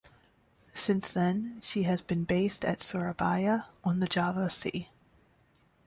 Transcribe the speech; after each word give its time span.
Since 0.73 1.13
then, 1.13 1.59
she 1.61 1.83
has 1.83 2.01
been 2.01 2.23
based 2.23 2.65
at 2.65 2.81
Surabaya 2.81 3.65
on 3.83 3.99
the 3.99 4.07
Java 4.07 4.49
Sea. 4.49 4.89